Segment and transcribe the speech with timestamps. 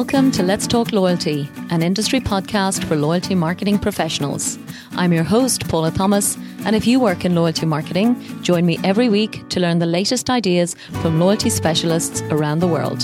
[0.00, 4.58] Welcome to Let's Talk Loyalty, an industry podcast for loyalty marketing professionals.
[4.92, 9.10] I'm your host, Paula Thomas, and if you work in loyalty marketing, join me every
[9.10, 13.00] week to learn the latest ideas from loyalty specialists around the world.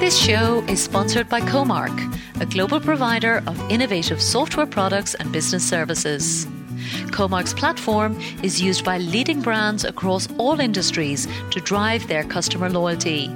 [0.00, 5.62] This show is sponsored by Comarch, a global provider of innovative software products and business
[5.62, 6.46] services.
[7.10, 13.30] Comarch's platform is used by leading brands across all industries to drive their customer loyalty.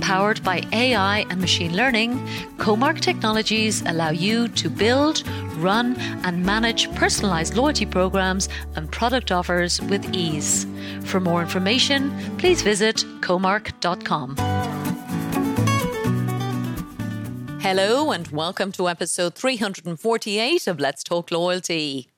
[0.00, 2.18] Powered by AI and machine learning,
[2.58, 9.80] Comarch technologies allow you to build, run, and manage personalized loyalty programs and product offers
[9.82, 10.66] with ease.
[11.04, 14.36] For more information, please visit comarch.com.
[17.60, 22.10] Hello, and welcome to episode 348 of Let's Talk Loyalty.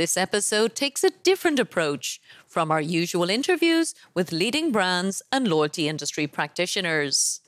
[0.00, 5.88] This episode takes a different approach from our usual interviews with leading brands and loyalty
[5.88, 7.42] industry practitioners.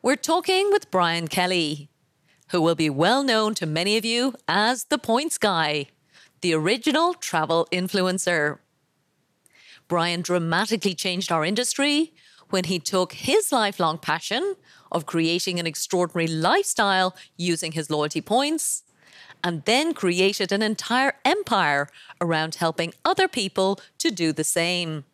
[0.00, 1.90] We're talking with Brian Kelly,
[2.50, 5.86] who will be well known to many of you as the Points Guy,
[6.40, 8.58] the original travel influencer.
[9.88, 12.12] Brian dramatically changed our industry
[12.50, 14.54] when he took his lifelong passion
[14.92, 18.84] of creating an extraordinary lifestyle using his loyalty points
[19.42, 21.88] and then created an entire empire
[22.20, 25.04] around helping other people to do the same.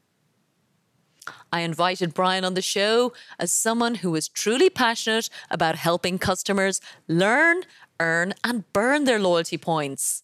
[1.53, 6.81] I invited Brian on the show as someone who is truly passionate about helping customers
[7.09, 7.63] learn,
[7.99, 10.23] earn, and burn their loyalty points,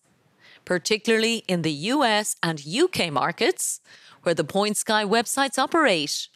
[0.64, 3.80] particularly in the US and UK markets,
[4.22, 6.28] where the Points Guy websites operate,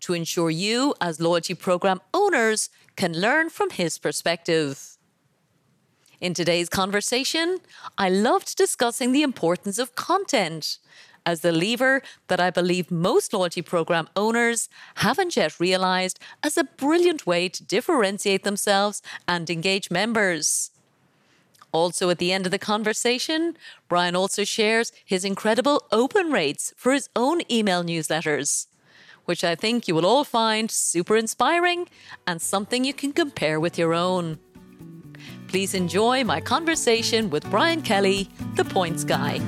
[0.00, 4.96] to ensure you, as loyalty program owners, can learn from his perspective.
[6.20, 7.60] In today's conversation,
[7.96, 10.78] I loved discussing the importance of content
[11.24, 16.64] as the lever that I believe most loyalty program owners haven't yet realized as a
[16.64, 20.72] brilliant way to differentiate themselves and engage members.
[21.72, 23.56] Also, at the end of the conversation,
[23.88, 28.66] Brian also shares his incredible open rates for his own email newsletters,
[29.24, 31.88] which I think you will all find super inspiring
[32.26, 34.38] and something you can compare with your own.
[35.50, 39.38] Please enjoy my conversation with Brian Kelly, the Points Guy.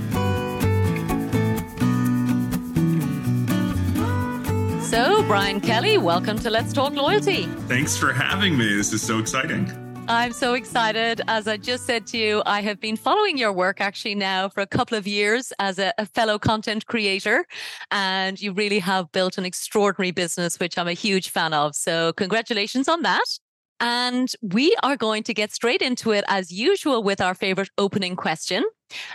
[4.81, 7.45] So, Brian Kelly, welcome to Let's Talk Loyalty.
[7.69, 8.75] Thanks for having me.
[8.75, 9.71] This is so exciting.
[10.09, 11.21] I'm so excited.
[11.29, 14.61] As I just said to you, I have been following your work actually now for
[14.61, 17.47] a couple of years as a, a, fellow content creator.
[17.93, 21.77] And you really have built an extraordinary business, which I'm a huge fan of.
[21.77, 23.39] So, congratulations on that.
[23.83, 28.15] And we are going to get straight into it as usual with our favorite opening
[28.15, 28.63] question.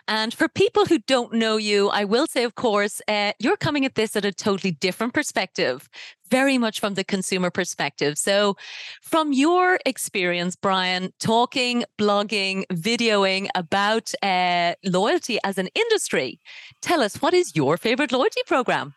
[0.09, 3.85] And for people who don't know you, I will say, of course, uh, you're coming
[3.85, 5.88] at this at a totally different perspective,
[6.29, 8.17] very much from the consumer perspective.
[8.17, 8.57] So,
[9.01, 16.41] from your experience, Brian, talking, blogging, videoing about uh, loyalty as an industry,
[16.81, 18.95] tell us what is your favorite loyalty program?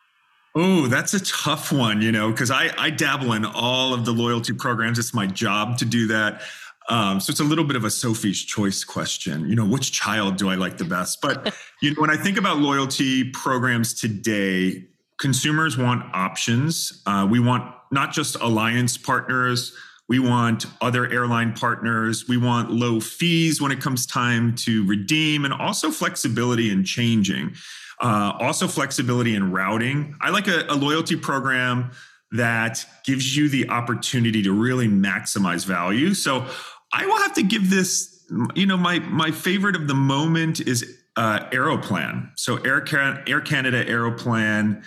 [0.54, 4.12] Oh, that's a tough one, you know, because I, I dabble in all of the
[4.12, 4.98] loyalty programs.
[4.98, 6.42] It's my job to do that.
[6.88, 9.48] Um, so it's a little bit of a Sophie's choice question.
[9.48, 11.20] You know, which child do I like the best?
[11.20, 14.86] But you know, when I think about loyalty programs today,
[15.18, 17.00] consumers want options.
[17.06, 19.72] Uh, we want not just alliance partners.
[20.08, 22.26] We want other airline partners.
[22.26, 27.54] We want low fees when it comes time to redeem, and also flexibility in changing.
[28.00, 30.16] Uh, also, flexibility in routing.
[30.20, 31.90] I like a, a loyalty program
[32.32, 36.14] that gives you the opportunity to really maximize value.
[36.14, 36.46] So
[36.92, 38.24] I will have to give this,
[38.54, 42.30] you know, my my favorite of the moment is uh, Aeroplan.
[42.36, 44.82] So Air, Can- Air Canada Aeroplan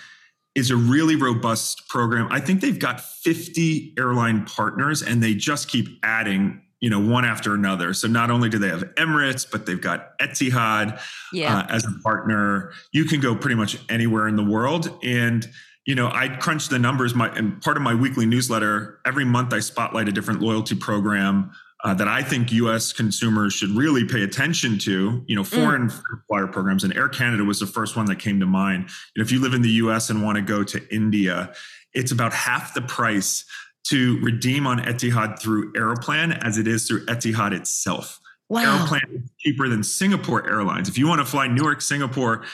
[0.54, 2.28] is a really robust program.
[2.30, 7.24] I think they've got 50 airline partners and they just keep adding you know, one
[7.24, 7.94] after another.
[7.94, 11.00] So not only do they have Emirates, but they've got Etihad
[11.32, 11.60] yeah.
[11.60, 12.72] uh, as a partner.
[12.92, 14.90] You can go pretty much anywhere in the world.
[15.02, 15.48] And,
[15.86, 17.14] you know, I crunch the numbers.
[17.14, 21.52] My and part of my weekly newsletter, every month I spotlight a different loyalty program
[21.82, 22.92] uh, that I think U.S.
[22.92, 25.24] consumers should really pay attention to.
[25.26, 25.46] You know, mm.
[25.46, 26.02] foreign mm.
[26.28, 28.90] flyer programs, and Air Canada was the first one that came to mind.
[29.16, 30.10] And if you live in the U.S.
[30.10, 31.54] and want to go to India,
[31.94, 33.46] it's about half the price
[33.84, 38.20] to redeem on Etihad through Aeroplan as it is through Etihad itself.
[38.48, 38.78] Wow.
[38.78, 40.88] Aeroplan is cheaper than Singapore Airlines.
[40.88, 42.44] If you want to fly Newark, Singapore,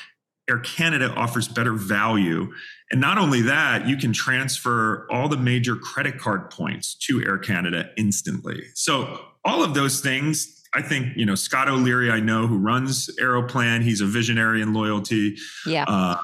[0.49, 2.53] Air Canada offers better value.
[2.91, 7.38] And not only that, you can transfer all the major credit card points to Air
[7.38, 8.65] Canada instantly.
[8.75, 13.09] So, all of those things, I think, you know, Scott O'Leary, I know who runs
[13.19, 15.37] Aeroplan, he's a visionary in loyalty.
[15.65, 15.85] Yeah.
[15.88, 16.17] Uh,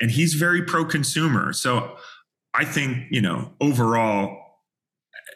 [0.00, 1.52] and he's very pro consumer.
[1.52, 1.96] So
[2.54, 4.49] I think, you know, overall,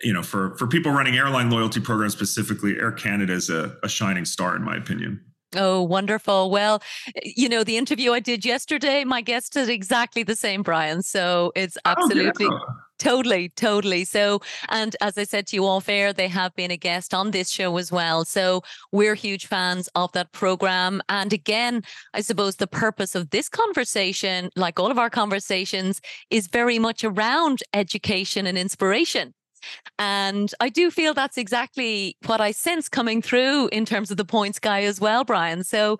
[0.04, 3.88] you know, for, for people running airline loyalty programs specifically, Air Canada is a, a
[3.88, 5.20] shining star, in my opinion.
[5.56, 6.50] Oh, wonderful.
[6.50, 6.82] Well,
[7.24, 11.02] you know, the interview I did yesterday, my guest did exactly the same, Brian.
[11.02, 12.46] So it's oh, absolutely.
[12.46, 12.74] Oh, yeah.
[12.98, 14.04] Totally, totally.
[14.04, 17.32] So, and as I said to you all fair, they have been a guest on
[17.32, 18.24] this show as well.
[18.24, 18.62] So
[18.92, 21.02] we're huge fans of that program.
[21.08, 21.82] And again,
[22.14, 27.02] I suppose the purpose of this conversation, like all of our conversations, is very much
[27.04, 29.34] around education and inspiration.
[29.98, 34.24] And I do feel that's exactly what I sense coming through in terms of the
[34.24, 35.62] points guy as well, Brian.
[35.62, 35.98] So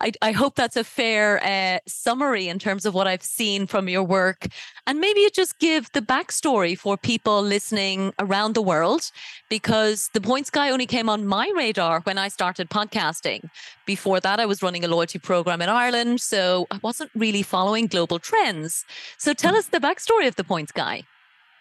[0.00, 3.88] I, I hope that's a fair uh, summary in terms of what I've seen from
[3.88, 4.46] your work.
[4.86, 9.10] And maybe you just give the backstory for people listening around the world,
[9.50, 13.50] because the points guy only came on my radar when I started podcasting.
[13.86, 16.20] Before that, I was running a loyalty program in Ireland.
[16.20, 18.84] So I wasn't really following global trends.
[19.18, 21.02] So tell us the backstory of the points guy.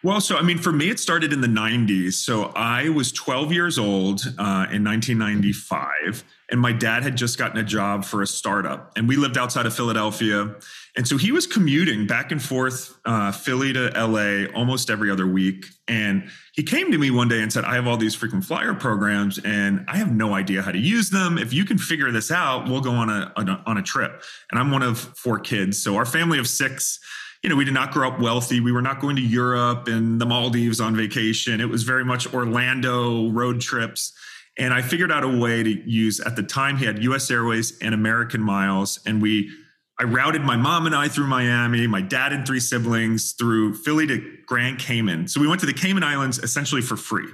[0.05, 2.15] Well, so I mean, for me, it started in the 90s.
[2.15, 7.57] So I was 12 years old uh, in 1995, and my dad had just gotten
[7.57, 10.55] a job for a startup, and we lived outside of Philadelphia.
[10.97, 15.25] And so he was commuting back and forth, uh, Philly to LA, almost every other
[15.25, 15.67] week.
[15.87, 18.73] And he came to me one day and said, I have all these frequent flyer
[18.73, 21.37] programs, and I have no idea how to use them.
[21.37, 24.21] If you can figure this out, we'll go on a, on a, on a trip.
[24.51, 25.81] And I'm one of four kids.
[25.81, 26.99] So our family of six,
[27.43, 28.61] you know, we did not grow up wealthy.
[28.61, 31.59] We were not going to Europe and the Maldives on vacation.
[31.59, 34.13] It was very much Orlando road trips.
[34.57, 37.77] And I figured out a way to use, at the time, he had US Airways
[37.79, 38.99] and American Miles.
[39.05, 39.51] And we,
[39.99, 44.07] I routed my mom and I through Miami, my dad and three siblings through Philly
[44.07, 45.27] to Grand Cayman.
[45.27, 47.27] So we went to the Cayman Islands essentially for free.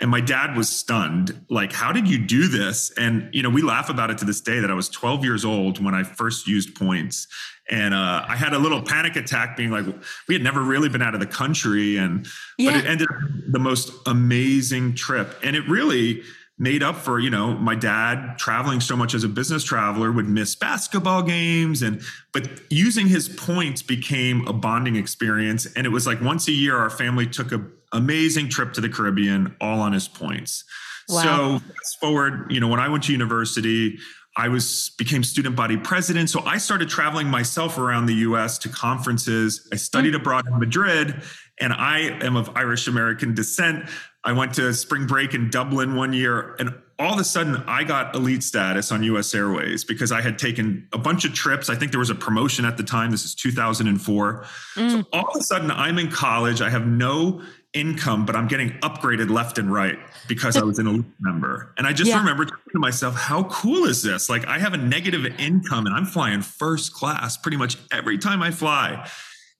[0.00, 1.44] And my dad was stunned.
[1.50, 2.92] Like, how did you do this?
[2.96, 5.44] And, you know, we laugh about it to this day that I was 12 years
[5.44, 7.26] old when I first used points.
[7.70, 9.84] And uh, I had a little panic attack being like,
[10.26, 11.98] we had never really been out of the country.
[11.98, 12.26] And,
[12.56, 12.72] yeah.
[12.72, 15.38] but it ended up the most amazing trip.
[15.42, 16.22] And it really,
[16.58, 20.28] made up for you know my dad traveling so much as a business traveler would
[20.28, 26.06] miss basketball games and but using his points became a bonding experience and it was
[26.06, 29.92] like once a year our family took a amazing trip to the caribbean all on
[29.92, 30.64] his points
[31.08, 31.22] wow.
[31.22, 33.96] so fast forward you know when i went to university
[34.38, 38.68] i was became student body president so i started traveling myself around the us to
[38.68, 40.22] conferences i studied mm-hmm.
[40.22, 41.22] abroad in madrid
[41.60, 43.86] and i am of irish american descent
[44.24, 47.84] I went to spring break in Dublin one year, and all of a sudden I
[47.84, 51.70] got elite status on US Airways because I had taken a bunch of trips.
[51.70, 53.10] I think there was a promotion at the time.
[53.10, 54.44] This is 2004.
[54.74, 54.90] Mm.
[54.90, 56.60] So all of a sudden I'm in college.
[56.60, 57.42] I have no
[57.74, 61.74] income, but I'm getting upgraded left and right because I was an elite member.
[61.76, 62.18] And I just yeah.
[62.18, 64.30] remember thinking to myself, how cool is this?
[64.30, 68.42] Like I have a negative income and I'm flying first class pretty much every time
[68.42, 69.06] I fly.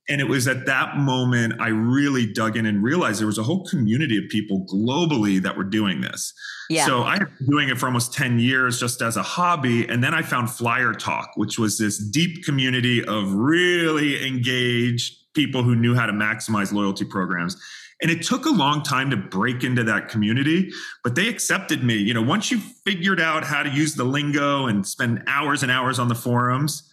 [0.09, 3.43] And it was at that moment I really dug in and realized there was a
[3.43, 6.33] whole community of people globally that were doing this.
[6.71, 6.87] Yeah.
[6.87, 9.87] So I had been doing it for almost 10 years just as a hobby.
[9.87, 15.63] And then I found Flyer Talk, which was this deep community of really engaged people
[15.63, 17.57] who knew how to maximize loyalty programs.
[18.01, 20.71] And it took a long time to break into that community,
[21.03, 21.95] but they accepted me.
[21.97, 25.73] You know, once you figured out how to use the lingo and spend hours and
[25.73, 26.89] hours on the forums,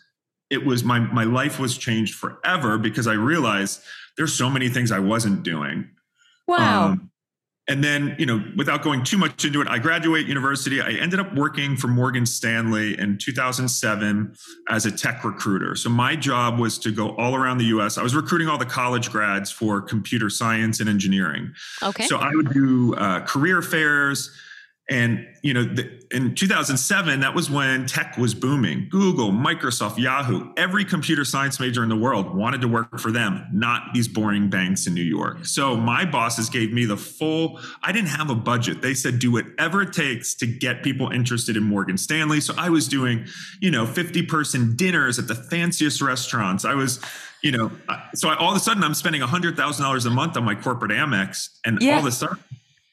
[0.50, 3.82] it was my my life was changed forever because I realized
[4.18, 5.90] there's so many things I wasn't doing.
[6.48, 6.86] Wow.
[6.86, 7.12] Um,
[7.68, 10.82] and then, you know, without going too much into it, I graduate university.
[10.82, 14.36] I ended up working for Morgan Stanley in 2007
[14.70, 15.76] as a tech recruiter.
[15.76, 17.98] So my job was to go all around the US.
[17.98, 21.54] I was recruiting all the college grads for computer science and engineering.
[21.82, 22.06] Okay.
[22.06, 24.30] So I would do uh, career fairs,
[24.90, 28.88] and you know, the, in 2007, that was when tech was booming.
[28.90, 33.48] Google, Microsoft, Yahoo, every computer science major in the world wanted to work for them,
[33.52, 35.46] not these boring banks in New York.
[35.46, 37.60] So my bosses gave me the full.
[37.82, 38.84] I didn't have a budget.
[38.84, 42.40] They said do whatever it takes to get people interested in Morgan Stanley.
[42.40, 43.26] So I was doing,
[43.60, 46.64] you know, 50 person dinners at the fanciest restaurants.
[46.64, 47.00] I was
[47.42, 47.70] you know,
[48.16, 51.50] so I, all of a sudden I'm spending $100,000 a month on my corporate Amex.
[51.64, 51.94] And yeah.
[51.94, 52.40] all of a sudden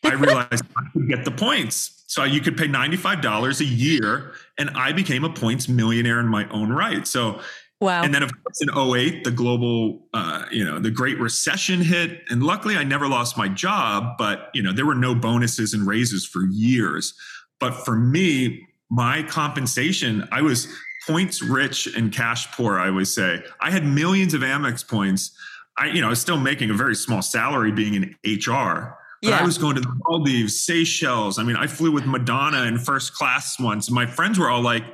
[0.04, 2.04] I realized I could get the points.
[2.06, 6.48] So you could pay $95 a year and I became a points millionaire in my
[6.50, 7.06] own right.
[7.06, 7.40] So
[7.82, 8.04] Wow.
[8.04, 12.22] And then, of course, in 08, the global, uh, you know, the Great Recession hit.
[12.30, 15.84] And luckily, I never lost my job, but, you know, there were no bonuses and
[15.84, 17.12] raises for years.
[17.58, 20.68] But for me, my compensation, I was
[21.08, 23.42] points rich and cash poor, I always say.
[23.60, 25.36] I had millions of Amex points.
[25.76, 28.96] I, you know, I was still making a very small salary being in HR.
[29.22, 29.38] Yeah.
[29.38, 31.38] I was going to the Maldives, Seychelles.
[31.38, 33.90] I mean, I flew with Madonna in first class once.
[33.90, 34.84] My friends were all like,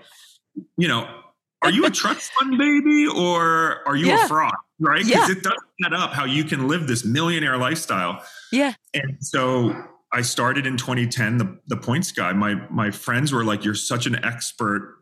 [0.77, 1.09] you know,
[1.63, 4.25] are you a trust fund baby or are you Yeah.
[4.25, 4.53] a fraud?
[4.79, 5.05] Right?
[5.05, 5.17] Yeah.
[5.27, 8.23] Because it does set up how you can live this millionaire lifestyle.
[8.53, 8.75] Yeah.
[8.95, 9.75] And so
[10.13, 12.33] I started in 2010, the, the points guy.
[12.33, 14.97] My my friends were like, You're such an expert.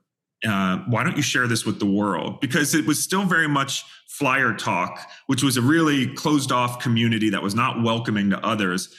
[0.47, 2.40] Uh, why don't you share this with the world?
[2.40, 7.30] Because it was still very much flyer talk, which was a really closed off community
[7.30, 8.95] that was not welcoming to others.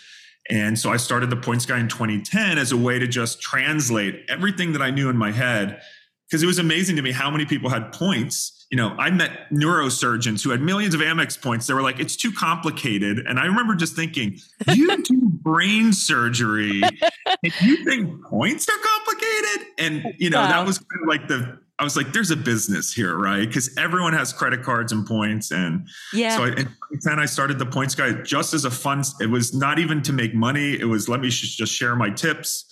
[0.49, 4.23] And so I started the Points Guy in 2010 as a way to just translate
[4.29, 5.81] everything that I knew in my head.
[6.29, 8.65] Because it was amazing to me how many people had points.
[8.69, 11.67] You know, I met neurosurgeons who had millions of Amex points.
[11.67, 13.19] They were like, it's too complicated.
[13.25, 14.37] And I remember just thinking,
[14.73, 19.67] you do brain surgery and you think points are complicated?
[19.77, 20.47] And, you know, Wow.
[20.49, 23.47] that was kind of like the, I was like, there's a business here, right?
[23.47, 25.51] Because everyone has credit cards and points.
[25.51, 26.35] And Yeah.
[26.35, 29.03] so I, in 2010, I started the Points Guy just as a fun.
[29.21, 30.73] It was not even to make money.
[30.79, 32.65] It was let me sh- just share my tips.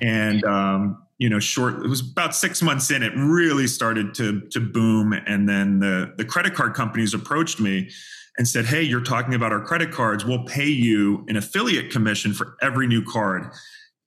[0.00, 1.84] And um, you know, short.
[1.84, 3.02] It was about six months in.
[3.02, 5.12] It really started to to boom.
[5.12, 7.90] And then the the credit card companies approached me
[8.38, 10.24] and said, "Hey, you're talking about our credit cards.
[10.24, 13.52] We'll pay you an affiliate commission for every new card."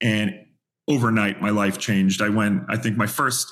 [0.01, 0.33] And
[0.87, 2.21] overnight, my life changed.
[2.21, 2.63] I went.
[2.69, 3.47] I think my first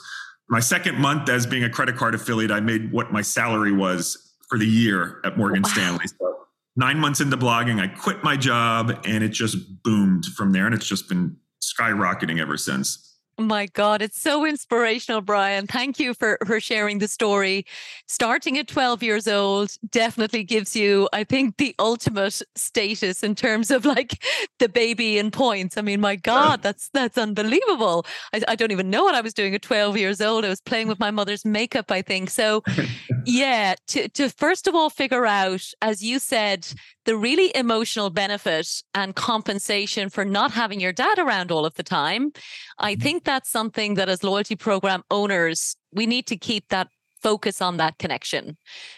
[0.50, 4.34] my second month as being a credit card affiliate, I made what my salary was
[4.48, 5.70] for the year at Morgan Wow.
[5.70, 6.06] Stanley.
[6.08, 10.66] So nine months into blogging, I quit my job and it just boomed from there.
[10.66, 13.05] And it's just been skyrocketing ever since.
[13.38, 15.68] My God, it's so inspirational, Brian.
[15.68, 17.66] Thank you for, for sharing the story.
[18.08, 23.72] Starting at 12 years old definitely gives you, I think, the ultimate status in terms
[23.72, 24.24] of like
[24.60, 25.78] the baby in points.
[25.78, 28.06] I mean, my God, that's that's unbelievable.
[28.34, 30.46] I, I don't even know what I was doing at 12 years old.
[30.46, 32.30] I was playing with my mother's makeup, I think.
[32.30, 32.64] So
[33.26, 36.68] yeah, to to first of all figure out, as you said,
[37.06, 41.84] the really emotional benefit and compensation for not having your dad around all of the
[41.84, 42.32] time.
[42.78, 43.02] I mm-hmm.
[43.02, 46.88] think that's something that as loyalty program owners, we need to keep that
[47.22, 48.58] focus on that connection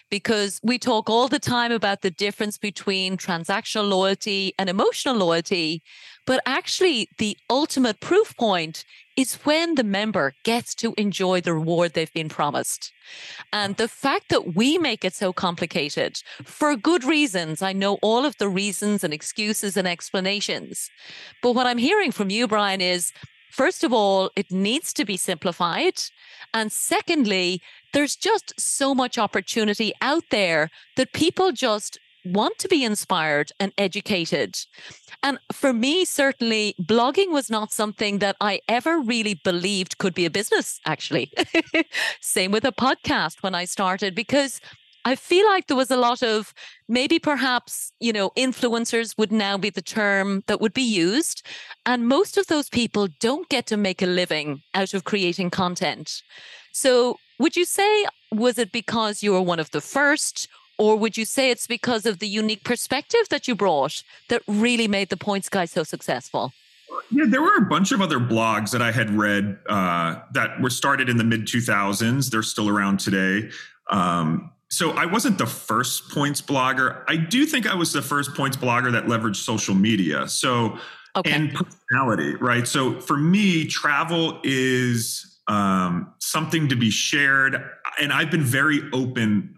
[0.10, 5.82] because we talk all the time about the difference between transactional loyalty and emotional loyalty.
[6.26, 8.84] But actually, the ultimate proof point
[9.16, 12.92] is when the member gets to enjoy the reward they've been promised.
[13.52, 18.26] And the fact that we make it so complicated for good reasons, I know all
[18.26, 20.90] of the reasons and excuses and explanations.
[21.42, 23.12] But what I'm hearing from you, Brian, is
[23.52, 25.96] first of all, it needs to be simplified.
[26.54, 27.62] And secondly,
[27.94, 33.72] there's just so much opportunity out there that people just want to be inspired and
[33.78, 34.58] educated.
[35.24, 40.26] And for me, certainly, blogging was not something that I ever really believed could be
[40.26, 41.32] a business, actually.
[42.22, 44.62] Same with a podcast when I started, because
[45.06, 46.54] I feel like there was a lot of
[46.90, 51.46] maybe perhaps, you know, influencers would now be the term that would be used.
[51.86, 56.22] And most of those people don't get to make a living out of creating content.
[56.74, 60.48] So would you say, was it because you were one of the first?
[60.80, 64.88] Or would you say it's because of the unique perspective that you brought that really
[64.88, 66.54] made the Points Guy so successful?
[67.12, 70.70] Yeah, there were a bunch of other blogs that I had read uh, that were
[70.70, 72.30] started in the mid 2000s.
[72.30, 73.50] They're still around today.
[73.90, 77.04] Um, so I wasn't the first points blogger.
[77.08, 80.28] I do think I was the first points blogger that leveraged social media.
[80.28, 80.78] So
[81.16, 81.32] Okay.
[81.32, 82.68] and personality, right?
[82.68, 87.62] So for me, travel is um, something to be shared,
[88.00, 89.58] and I've been very open.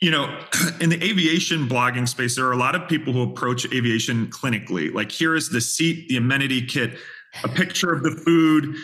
[0.00, 0.38] You know,
[0.80, 4.92] in the aviation blogging space, there are a lot of people who approach aviation clinically.
[4.92, 6.98] Like, here is the seat, the amenity kit,
[7.44, 8.76] a picture of the food.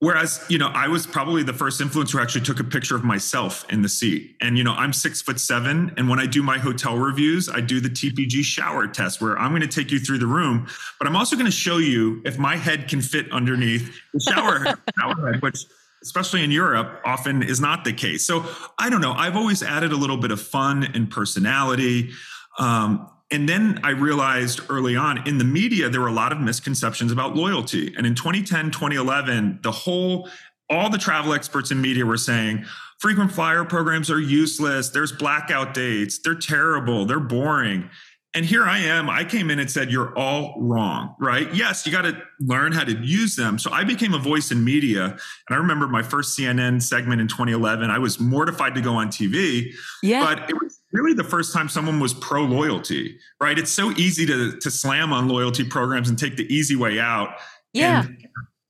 [0.00, 3.04] Whereas, you know, I was probably the first influencer who actually took a picture of
[3.04, 4.34] myself in the seat.
[4.40, 5.92] And, you know, I'm six foot seven.
[5.98, 9.50] And when I do my hotel reviews, I do the TPG shower test where I'm
[9.50, 10.66] going to take you through the room,
[10.98, 14.64] but I'm also going to show you if my head can fit underneath the shower,
[14.98, 15.66] shower head, which
[16.02, 18.26] especially in Europe often is not the case.
[18.26, 18.46] So
[18.78, 19.12] I don't know.
[19.12, 22.10] I've always added a little bit of fun and personality.
[22.58, 26.40] Um, and then I realized early on in the media, there were a lot of
[26.40, 27.94] misconceptions about loyalty.
[27.96, 30.28] And in 2010, 2011, the whole,
[30.68, 32.64] all the travel experts in media were saying
[32.98, 34.90] frequent flyer programs are useless.
[34.90, 36.18] There's blackout dates.
[36.18, 37.04] They're terrible.
[37.04, 37.88] They're boring.
[38.32, 39.10] And here I am.
[39.10, 41.52] I came in and said, You're all wrong, right?
[41.52, 43.58] Yes, you got to learn how to use them.
[43.58, 45.04] So I became a voice in media.
[45.06, 45.18] And
[45.50, 47.90] I remember my first CNN segment in 2011.
[47.90, 49.72] I was mortified to go on TV,
[50.02, 50.24] Yeah.
[50.24, 53.58] but it was really the first time someone was pro loyalty, right?
[53.58, 57.30] It's so easy to, to slam on loyalty programs and take the easy way out.
[57.72, 58.04] yeah.
[58.04, 58.26] And,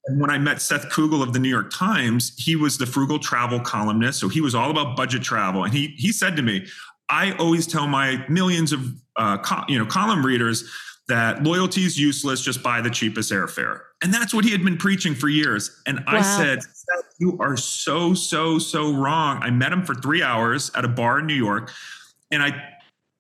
[0.07, 3.19] and when I met Seth Kugel of the New York Times, he was the frugal
[3.19, 4.19] travel columnist.
[4.19, 5.65] So he was all about budget travel.
[5.65, 6.67] And he, he said to me,
[7.11, 10.65] I always tell my millions of uh, co- you know column readers
[11.11, 13.81] that loyalty is useless, just buy the cheapest airfare.
[14.03, 15.71] And that's what he had been preaching for years.
[15.87, 16.05] And wow.
[16.07, 16.61] I said,
[17.19, 19.43] You are so, so, so wrong.
[19.43, 21.71] I met him for three hours at a bar in New York.
[22.31, 22.53] And I,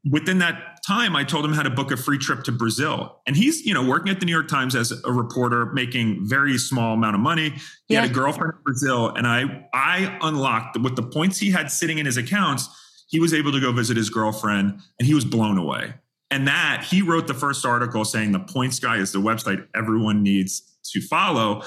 [0.08, 3.20] within that time, I told him how to book a free trip to Brazil.
[3.26, 6.56] And he's, you know, working at the New York Times as a reporter, making very
[6.58, 7.50] small amount of money.
[7.88, 8.02] He yeah.
[8.02, 9.08] had a girlfriend in Brazil.
[9.08, 12.68] And I, I unlocked with the points he had sitting in his accounts,
[13.10, 15.94] he was able to go visit his girlfriend and he was blown away.
[16.30, 20.22] And that he wrote the first article saying the Points Guy is the website everyone
[20.22, 20.62] needs
[20.92, 21.62] to follow.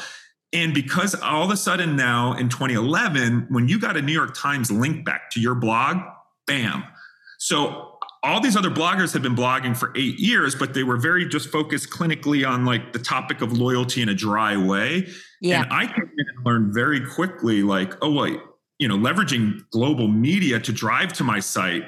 [0.54, 4.34] And because all of a sudden now in 2011, when you got a New York
[4.36, 5.98] Times link back to your blog,
[6.48, 6.84] bam.
[7.40, 11.28] So all these other bloggers had been blogging for eight years, but they were very
[11.28, 15.10] just focused clinically on like the topic of loyalty in a dry way.
[15.42, 15.64] Yeah.
[15.64, 18.40] And I came in and learned very quickly, like, oh, wait,
[18.80, 21.84] you know, leveraging global media to drive to my site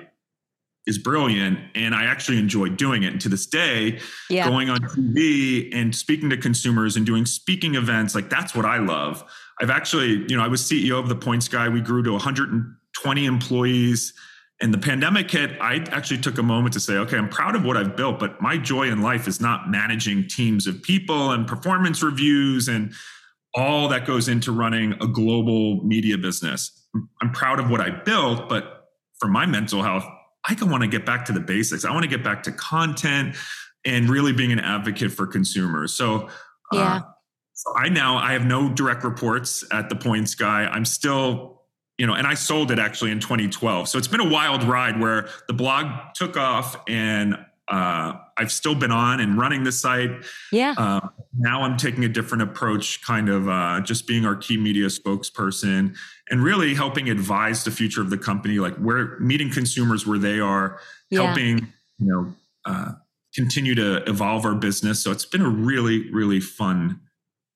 [0.88, 3.14] is brilliant and i actually enjoy doing it.
[3.14, 4.00] And to this day
[4.30, 4.48] yeah.
[4.48, 8.78] going on tv and speaking to consumers and doing speaking events like that's what i
[8.78, 9.24] love.
[9.60, 11.68] I've actually you know i was ceo of the points guy.
[11.70, 14.14] We grew to 120 employees.
[14.62, 17.66] And the pandemic hit i actually took a moment to say okay i'm proud of
[17.66, 21.46] what i've built but my joy in life is not managing teams of people and
[21.46, 22.94] performance reviews and
[23.56, 26.88] all that goes into running a global media business
[27.22, 30.06] i'm proud of what i built but for my mental health
[30.48, 31.86] I can want to get back to the basics.
[31.86, 33.36] I want to get back to content
[33.84, 35.94] and really being an advocate for consumers.
[35.94, 36.28] So,
[36.72, 36.96] uh, yeah.
[36.96, 37.02] Uh,
[37.54, 40.66] so I now I have no direct reports at the Points Guy.
[40.66, 41.62] I'm still,
[41.98, 43.88] you know, and I sold it actually in 2012.
[43.88, 45.86] So it's been a wild ride where the blog
[46.16, 50.12] took off and uh, I've still been on and running the site.
[50.52, 50.76] Yeah.
[50.78, 51.08] Uh,
[51.38, 55.96] now I'm taking a different approach, kind of uh, just being our key media spokesperson
[56.30, 60.20] and really helping advise the future of the company, like where we're meeting consumers where
[60.20, 60.80] they are,
[61.10, 61.24] yeah.
[61.24, 61.68] helping
[61.98, 62.34] you know
[62.66, 62.92] uh,
[63.34, 65.04] continue to evolve our business.
[65.04, 67.00] So it's been a really really fun,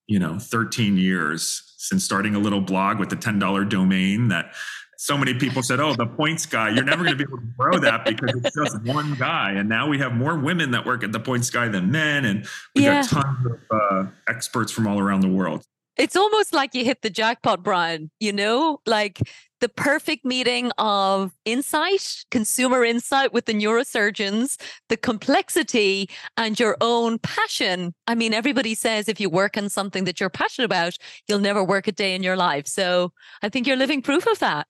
[0.08, 4.54] you know, 13 years since starting a little blog with the $10 domain that
[5.02, 7.54] so many people said, "Oh, the points guy, you're never going to be able to
[7.58, 11.06] grow that because it's just one guy." And now we have more women that work
[11.06, 12.46] at the points guy than men, and
[12.76, 13.02] we yeah.
[13.02, 15.64] got tons of uh, experts from all around the world.
[15.96, 18.12] It's almost like you hit the jackpot, Brian.
[18.20, 19.22] You know, like
[19.62, 27.20] the perfect meeting of insight, consumer insight with the neurosurgeons, the complexity, and your own
[27.20, 27.94] passion.
[28.06, 30.98] I mean, everybody says if you work on something that you're passionate about,
[31.30, 32.68] you'll never work a day in your life.
[32.68, 34.68] So I think you're living proof of that.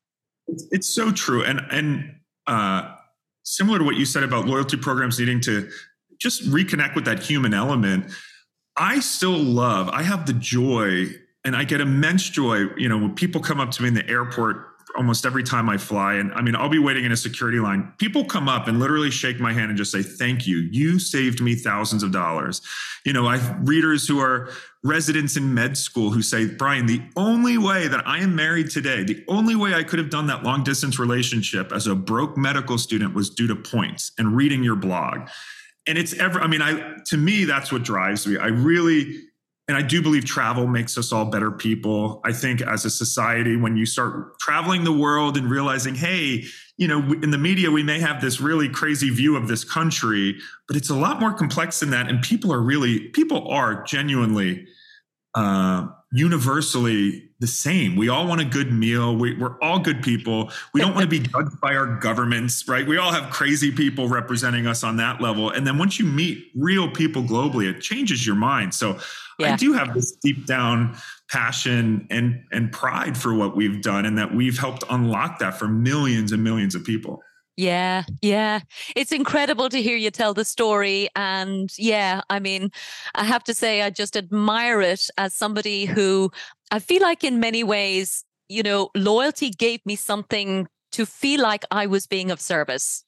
[0.72, 1.44] It's so true.
[1.44, 2.16] And, and,
[2.48, 2.96] uh,
[3.44, 5.70] similar to what you said about loyalty programs needing to
[6.20, 8.12] just reconnect with that human element
[8.80, 11.08] I still love, I have the joy
[11.44, 14.08] and I get immense joy, you know, when people come up to me in the
[14.08, 16.16] airport almost every time I fly.
[16.16, 17.94] And I mean, I'll be waiting in a security line.
[17.98, 20.58] People come up and literally shake my hand and just say, Thank you.
[20.58, 22.62] You saved me thousands of dollars.
[23.06, 24.50] You know, I have readers who are
[24.84, 29.04] residents in med school who say, Brian, the only way that I am married today,
[29.04, 32.78] the only way I could have done that long distance relationship as a broke medical
[32.78, 35.30] student was due to points and reading your blog
[35.88, 39.24] and it's ever i mean i to me that's what drives me i really
[39.70, 42.20] and i do believe travel makes us all better people.
[42.26, 46.44] I think as a society when you start traveling the world and realizing hey
[46.78, 50.38] you know in the media we may have this really crazy view of this country
[50.70, 52.08] but it's a lot more complex than that.
[52.08, 54.68] And people are really people are genuinely
[55.34, 57.96] uh, universally the same.
[57.96, 59.16] We all want a good meal.
[59.16, 60.52] We, are all good people.
[60.74, 62.86] We don't want to be judged by our governments, right?
[62.86, 65.50] We all have crazy people representing us on that level.
[65.50, 68.74] And then once you meet real people globally, it changes your mind.
[68.74, 69.00] So
[69.40, 69.54] yeah.
[69.54, 70.98] I do have this deep down
[71.32, 75.68] passion and and pride for what we've done and that we've helped unlock that for
[75.68, 77.24] millions and millions of people.
[77.60, 78.62] Yeah, yeah.
[78.96, 81.10] It's incredible to hear you tell the story.
[81.18, 82.70] And yeah, I mean,
[83.16, 86.32] I have to say, I just admire it as somebody who
[86.72, 91.66] I feel like in many ways, you know, loyalty gave me something to feel like
[91.70, 93.04] I was being of service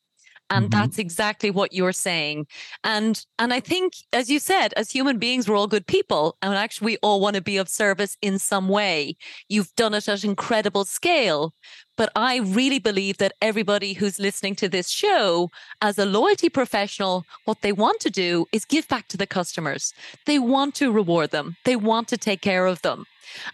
[0.51, 0.79] and mm-hmm.
[0.79, 2.45] that's exactly what you're saying
[2.83, 6.53] and and i think as you said as human beings we're all good people and
[6.53, 9.15] actually we all want to be of service in some way
[9.49, 11.53] you've done it at incredible scale
[11.97, 17.25] but I really believe that everybody who's listening to this show, as a loyalty professional,
[17.45, 19.93] what they want to do is give back to the customers.
[20.25, 23.05] They want to reward them, they want to take care of them.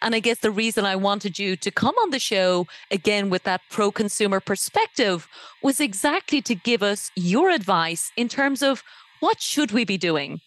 [0.01, 3.43] And I guess the reason I wanted you to come on the show again with
[3.43, 5.27] that pro consumer perspective
[5.61, 8.83] was exactly to give us your advice in terms of
[9.19, 10.41] what should we be doing?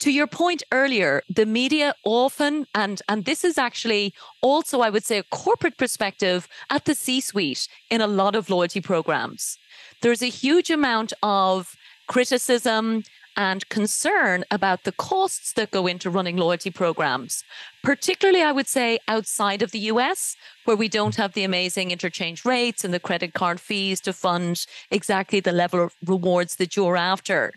[0.00, 5.04] To your point earlier, the media often, and, and this is actually also, I would
[5.04, 9.58] say, a corporate perspective at the C suite in a lot of loyalty programs.
[10.00, 11.74] There's a huge amount of
[12.06, 13.02] criticism
[13.38, 17.44] and concern about the costs that go into running loyalty programs,
[17.84, 22.44] particularly, I would say, outside of the US, where we don't have the amazing interchange
[22.44, 26.96] rates and the credit card fees to fund exactly the level of rewards that you're
[26.96, 27.52] after.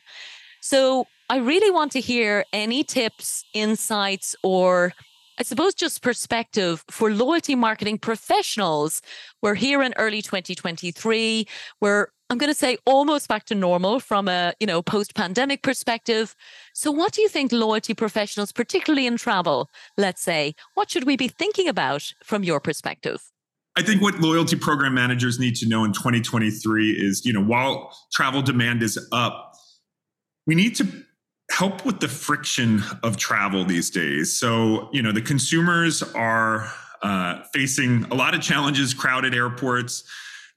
[0.61, 4.93] So I really want to hear any tips, insights, or
[5.39, 9.01] I suppose just perspective for loyalty marketing professionals.
[9.41, 11.47] We're here in early 2023.
[11.81, 16.33] We're I'm going to say almost back to normal from a, you know, post-pandemic perspective.
[16.73, 21.17] So what do you think loyalty professionals particularly in travel, let's say, what should we
[21.17, 23.21] be thinking about from your perspective?
[23.75, 27.93] I think what loyalty program managers need to know in 2023 is, you know, while
[28.13, 29.53] travel demand is up,
[30.47, 30.87] we need to
[31.49, 34.39] help with the friction of travel these days.
[34.39, 40.05] So, you know, the consumers are uh, facing a lot of challenges, crowded airports,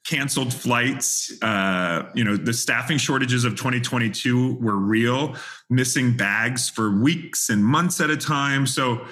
[0.05, 1.33] canceled flights.
[1.43, 5.37] Uh, you know, the staffing shortages of 2022 were real,
[5.71, 8.67] missing bags for weeks and months at a time.
[8.67, 9.07] So,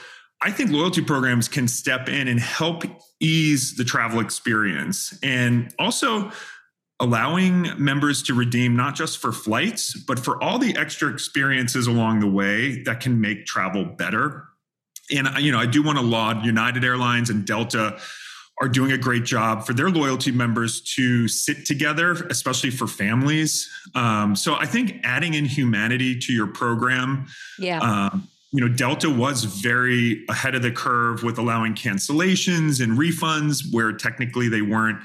[0.45, 2.83] I think loyalty programs can step in and help
[3.21, 6.33] ease the travel experience and also
[6.99, 12.21] allowing members to redeem not just for flights, but for all the extra experiences along
[12.21, 14.49] the way that can make travel better.
[15.15, 18.01] And you know, I do want to laud United Airlines and Delta
[18.61, 23.69] are doing a great job for their loyalty members to sit together, especially for families.
[23.95, 27.27] Um, so I think adding in humanity to your program,
[27.59, 27.81] yeah.
[27.81, 33.73] Um, you know, Delta was very ahead of the curve with allowing cancellations and refunds
[33.73, 34.99] where technically they weren't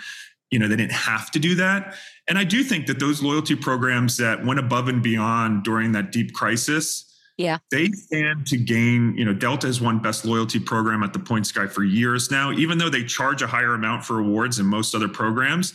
[0.49, 1.95] you know they didn't have to do that
[2.27, 6.11] and i do think that those loyalty programs that went above and beyond during that
[6.11, 7.06] deep crisis
[7.37, 7.59] yeah.
[7.71, 11.51] They stand to gain you know delta has won best loyalty program at the points
[11.51, 12.51] guy for years now.
[12.51, 15.73] Even though they charge a higher amount for awards than most other programs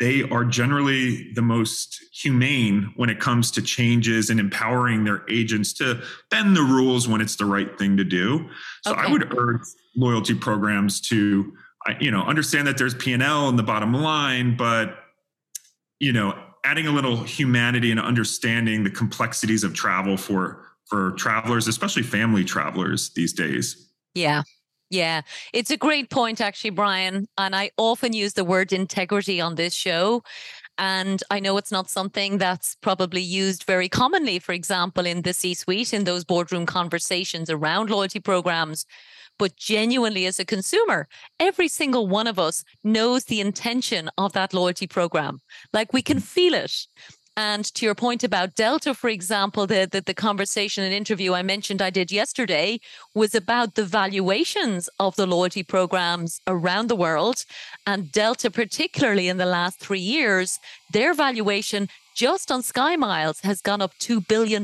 [0.00, 5.72] they are generally the most humane when it comes to changes and empowering their agents
[5.72, 8.48] to bend the rules when it's the right thing to do.
[8.82, 9.02] So okay.
[9.02, 9.60] i would urge
[9.94, 11.52] loyalty programs to
[11.86, 14.96] uh, you know, understand that there's P and L in the bottom line, but
[16.00, 21.66] you know, adding a little humanity and understanding the complexities of travel for for travelers,
[21.66, 23.90] especially family travelers these days.
[24.14, 24.44] Yeah.
[24.90, 27.26] Yeah, it's a great point, actually, Brian.
[27.36, 30.22] And I often use the word integrity on this show.
[30.78, 35.32] And I know it's not something that's probably used very commonly, for example, in the
[35.32, 38.86] C suite, in those boardroom conversations around loyalty programs
[39.36, 41.08] but genuinely as a consumer,
[41.40, 45.40] every single one of us knows the intention of that loyalty program.
[45.72, 46.22] Like we can mm.
[46.22, 46.86] feel it.
[47.36, 51.42] And to your point about Delta, for example, the, the, the, conversation and interview I
[51.42, 52.78] mentioned I did yesterday
[53.12, 57.44] was about the valuations of the loyalty programs around the world.
[57.86, 60.60] And Delta, particularly in the last three years,
[60.92, 64.62] their valuation just on Sky Miles has gone up $2 billion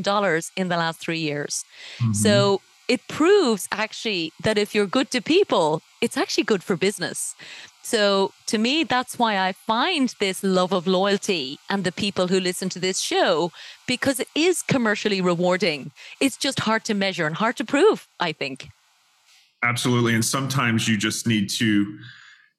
[0.56, 1.64] in the last three years.
[1.98, 2.12] Mm-hmm.
[2.12, 7.35] So it proves actually that if you're good to people, it's actually good for business.
[7.83, 12.38] So to me, that's why I find this love of loyalty and the people who
[12.38, 13.53] listen to this show
[13.87, 15.90] because it is commercially rewarding.
[16.21, 18.69] It's just hard to measure and hard to prove, I think.
[19.62, 20.14] Absolutely.
[20.14, 21.99] And sometimes you just need to,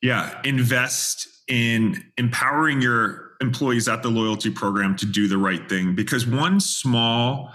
[0.01, 5.95] yeah, invest in empowering your employees at the loyalty program to do the right thing
[5.95, 7.51] because one small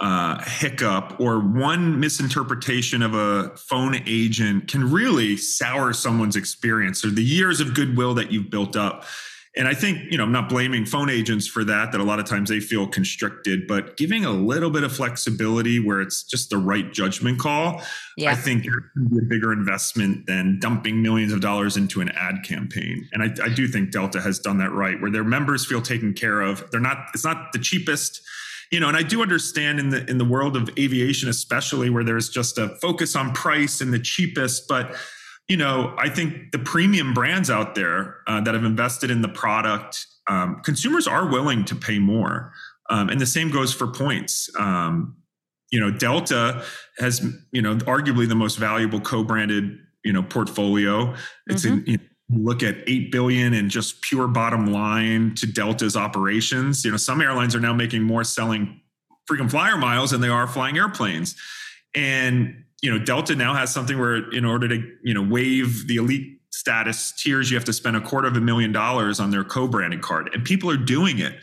[0.00, 7.10] uh, hiccup or one misinterpretation of a phone agent can really sour someone's experience or
[7.10, 9.04] the years of goodwill that you've built up.
[9.54, 12.18] And I think, you know, I'm not blaming phone agents for that, that a lot
[12.18, 16.48] of times they feel constricted, but giving a little bit of flexibility where it's just
[16.48, 17.82] the right judgment call,
[18.16, 18.30] yeah.
[18.30, 22.08] I think it can be a bigger investment than dumping millions of dollars into an
[22.12, 23.06] ad campaign.
[23.12, 26.14] And I, I do think Delta has done that right, where their members feel taken
[26.14, 26.70] care of.
[26.70, 28.22] They're not, it's not the cheapest
[28.72, 32.02] you know and i do understand in the in the world of aviation especially where
[32.02, 34.96] there's just a focus on price and the cheapest but
[35.48, 39.28] you know i think the premium brands out there uh, that have invested in the
[39.28, 42.52] product um, consumers are willing to pay more.
[42.90, 44.50] Um, and the same goes for points.
[44.58, 45.16] Um,
[45.70, 46.62] you know delta
[46.98, 51.14] has you know arguably the most valuable co-branded you know portfolio.
[51.46, 51.78] It's mm-hmm.
[51.78, 56.84] in, you know, look at 8 billion in just pure bottom line to delta's operations.
[56.84, 58.80] You know some airlines are now making more selling
[59.30, 61.36] freaking flyer miles than they are flying airplanes.
[61.94, 65.96] And you know delta now has something where in order to you know waive the
[65.96, 69.44] elite status tiers you have to spend a quarter of a million dollars on their
[69.44, 71.34] co-branded card and people are doing it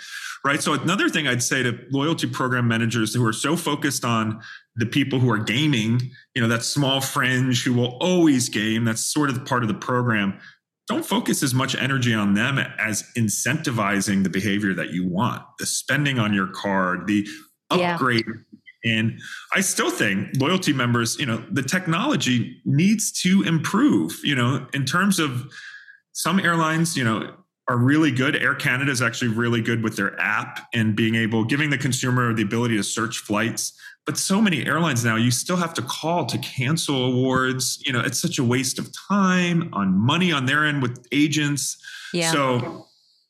[0.45, 0.61] right?
[0.61, 4.41] So another thing i'd say to loyalty program managers who are so focused on
[4.75, 5.99] the people who are gaming
[6.35, 9.73] you know that small fringe who will always game that's sort of part of the
[9.73, 10.39] program
[10.89, 15.65] don't focus as much energy on them as incentivizing the behavior that you want the
[15.65, 17.25] spending on your card the
[17.69, 18.25] upgrade.
[18.27, 18.91] Yeah.
[18.91, 19.19] And
[19.53, 24.85] I still think loyalty members, you know, the technology needs to improve, you know, in
[24.85, 25.51] terms of
[26.13, 27.35] some airlines, you know,
[27.67, 28.35] are really good.
[28.35, 32.33] Air Canada is actually really good with their app and being able, giving the consumer
[32.33, 33.73] the ability to search flights.
[34.09, 37.79] But so many airlines now, you still have to call to cancel awards.
[37.85, 41.77] You know, it's such a waste of time on money on their end with agents.
[42.11, 42.31] Yeah.
[42.31, 42.87] So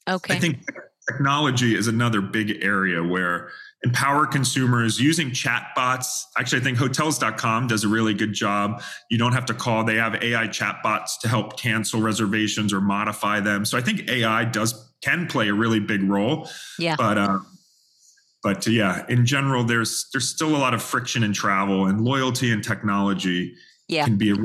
[0.09, 0.35] okay.
[0.35, 0.65] I think
[1.05, 3.49] technology is another big area where
[3.83, 6.23] empower consumers using chatbots.
[6.37, 8.81] Actually, I think hotels.com does a really good job.
[9.11, 13.41] You don't have to call, they have AI chatbots to help cancel reservations or modify
[13.41, 13.65] them.
[13.65, 16.47] So I think AI does can play a really big role.
[16.77, 16.95] Yeah.
[16.97, 17.39] But uh,
[18.41, 22.01] but uh, yeah, in general, there's there's still a lot of friction in travel and
[22.01, 23.53] loyalty and technology
[23.87, 24.05] yeah.
[24.05, 24.35] can be a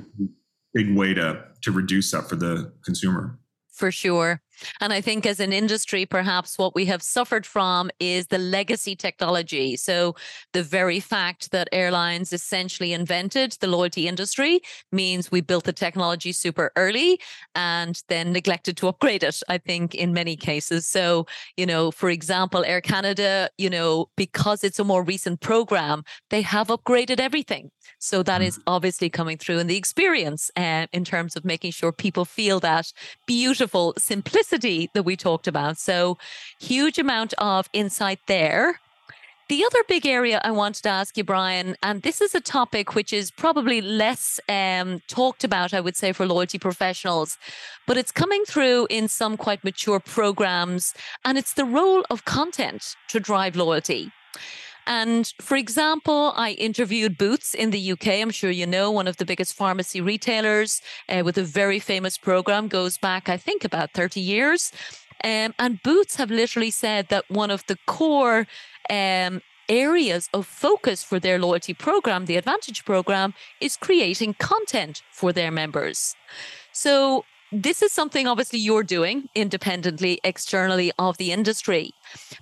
[0.72, 3.38] big way to to reduce that for the consumer.
[3.72, 4.40] For sure.
[4.80, 8.94] And I think as an industry, perhaps what we have suffered from is the legacy
[8.96, 9.76] technology.
[9.76, 10.14] So
[10.52, 14.60] the very fact that airlines essentially invented the loyalty industry
[14.92, 17.20] means we built the technology super early
[17.54, 20.86] and then neglected to upgrade it, I think, in many cases.
[20.86, 26.04] So, you know, for example, Air Canada, you know, because it's a more recent program,
[26.30, 27.70] they have upgraded everything.
[27.98, 28.74] So that is mm-hmm.
[28.74, 32.92] obviously coming through in the experience uh, in terms of making sure people feel that
[33.26, 35.78] beautiful simplicity that we talked about.
[35.78, 36.18] So,
[36.60, 38.80] huge amount of insight there.
[39.48, 42.94] The other big area I wanted to ask you, Brian, and this is a topic
[42.94, 47.36] which is probably less um, talked about, I would say, for loyalty professionals,
[47.86, 50.94] but it's coming through in some quite mature programs,
[51.26, 54.10] and it's the role of content to drive loyalty.
[54.86, 58.08] And for example, I interviewed Boots in the UK.
[58.08, 62.18] I'm sure you know, one of the biggest pharmacy retailers uh, with a very famous
[62.18, 64.72] program, goes back, I think, about 30 years.
[65.22, 68.46] Um, and Boots have literally said that one of the core
[68.90, 75.32] um, areas of focus for their loyalty program, the Advantage program, is creating content for
[75.32, 76.16] their members.
[76.72, 77.24] So
[77.62, 81.92] this is something obviously you're doing independently, externally of the industry.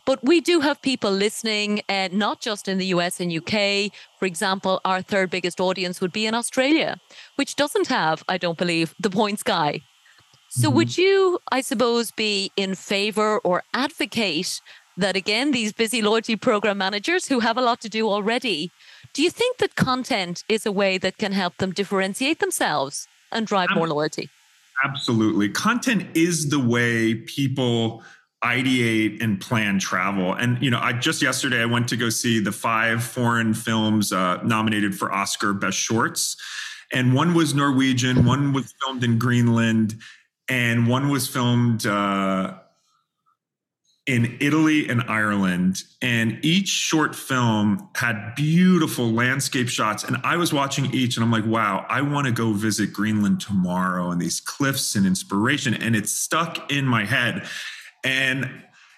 [0.07, 3.93] But we do have people listening, uh, not just in the US and UK.
[4.19, 6.99] For example, our third biggest audience would be in Australia,
[7.37, 9.83] which doesn't have, I don't believe, the points guy.
[10.49, 10.77] So mm-hmm.
[10.77, 14.61] would you, I suppose, be in favor or advocate
[14.97, 18.71] that again, these busy loyalty program managers who have a lot to do already,
[19.15, 23.47] do you think that content is a way that can help them differentiate themselves and
[23.47, 24.29] drive more loyalty?
[24.85, 25.49] Absolutely.
[25.49, 28.03] Content is the way people
[28.43, 30.35] ideate and plan travel.
[30.35, 34.13] And you know, I just yesterday I went to go see the five foreign films
[34.13, 36.37] uh, nominated for Oscar Best Shorts,
[36.93, 39.95] and one was Norwegian, one was filmed in Greenland,
[40.49, 42.55] and one was filmed uh,
[44.07, 45.85] in Italy and Ireland.
[46.01, 50.03] And each short film had beautiful landscape shots.
[50.03, 53.41] And I was watching each and I'm like, wow, I want to go visit Greenland
[53.41, 55.75] tomorrow and these cliffs and inspiration.
[55.75, 57.47] And it's stuck in my head.
[58.05, 58.51] And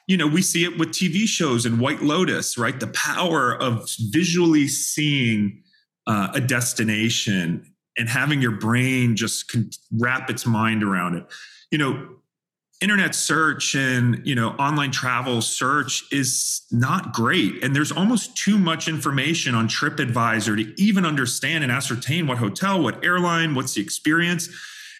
[0.07, 2.79] you know, we see it with TV shows and White Lotus, right?
[2.79, 5.63] The power of visually seeing
[6.07, 11.25] uh, a destination and having your brain just con- wrap its mind around it.
[11.71, 12.09] You know,
[12.85, 17.65] internet search and you know online travel search is not great.
[17.65, 22.83] And there's almost too much information on tripadvisor to even understand and ascertain what hotel
[22.83, 24.51] what airline what's the experience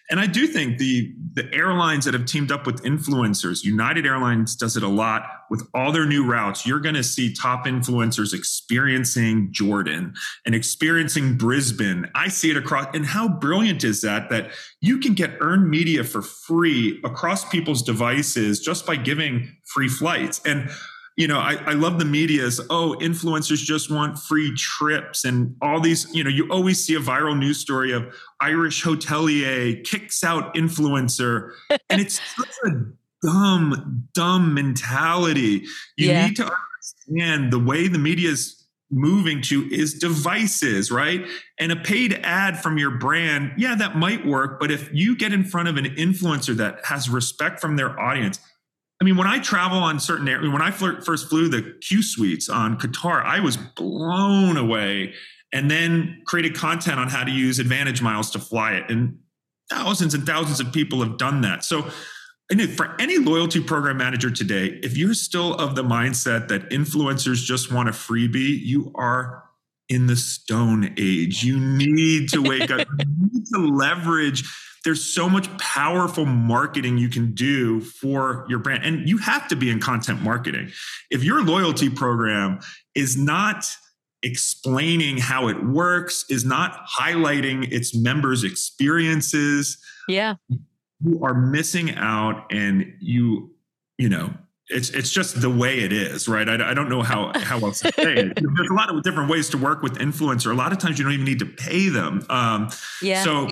[0.09, 4.55] and I do think the the airlines that have teamed up with influencers, United Airlines
[4.55, 6.65] does it a lot with all their new routes.
[6.65, 10.13] You're going to see top influencers experiencing Jordan
[10.45, 12.09] and experiencing Brisbane.
[12.15, 16.03] I see it across and how brilliant is that that you can get earned media
[16.03, 20.39] for free across people's devices just by giving free flights.
[20.45, 20.69] And
[21.17, 25.79] you know, I, I love the media's, oh, influencers just want free trips and all
[25.79, 30.53] these, you know, you always see a viral news story of Irish hotelier kicks out
[30.55, 31.51] influencer.
[31.89, 32.71] and it's such a
[33.25, 35.63] dumb, dumb mentality.
[35.97, 36.27] You yeah.
[36.27, 41.25] need to understand the way the media is moving to is devices, right?
[41.59, 44.59] And a paid ad from your brand, yeah, that might work.
[44.59, 48.39] But if you get in front of an influencer that has respect from their audience,
[49.01, 52.47] I mean, when I travel on certain areas, when I first flew the Q suites
[52.47, 55.13] on Qatar, I was blown away
[55.51, 58.89] and then created content on how to use Advantage Miles to fly it.
[58.89, 59.19] And
[59.69, 61.63] thousands and thousands of people have done that.
[61.63, 61.89] So,
[62.75, 67.71] for any loyalty program manager today, if you're still of the mindset that influencers just
[67.71, 69.43] want a freebie, you are
[69.89, 71.43] in the stone age.
[71.43, 74.43] You need to wake up, you need to leverage.
[74.85, 78.85] There's so much powerful marketing you can do for your brand.
[78.85, 80.71] And you have to be in content marketing.
[81.11, 82.59] If your loyalty program
[82.93, 83.65] is not
[84.23, 90.35] explaining how it works, is not highlighting its members' experiences, yeah.
[91.03, 93.51] You are missing out and you,
[93.97, 94.33] you know,
[94.69, 96.47] it's it's just the way it is, right?
[96.47, 98.35] I, I don't know how how else to say it.
[98.35, 100.51] There's a lot of different ways to work with influencer.
[100.51, 102.25] A lot of times you don't even need to pay them.
[102.29, 102.69] Um,
[103.01, 103.23] yeah.
[103.23, 103.49] So